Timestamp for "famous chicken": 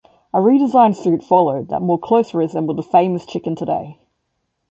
2.81-3.55